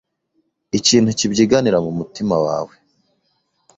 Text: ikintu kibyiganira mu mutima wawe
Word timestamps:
ikintu 0.77 1.09
kibyiganira 1.19 1.77
mu 1.85 1.91
mutima 1.99 2.35
wawe 2.45 2.73